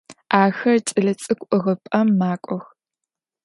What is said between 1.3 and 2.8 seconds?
ӏыгъыпӏэм макӏох.